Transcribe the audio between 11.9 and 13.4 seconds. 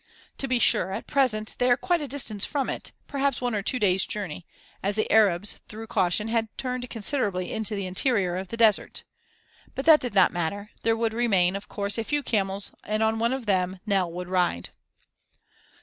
a few camels and on one